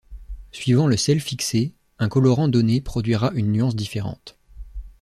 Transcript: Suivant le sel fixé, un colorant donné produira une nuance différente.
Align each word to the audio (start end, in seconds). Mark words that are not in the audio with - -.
Suivant 0.51 0.87
le 0.87 0.97
sel 0.97 1.19
fixé, 1.19 1.75
un 1.99 2.09
colorant 2.09 2.47
donné 2.47 2.81
produira 2.81 3.31
une 3.35 3.51
nuance 3.51 3.75
différente. 3.75 4.35